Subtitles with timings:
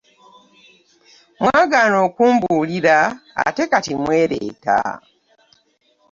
[1.41, 2.97] Mwagaana okumbuulira
[3.47, 4.77] ate kati mwereeta.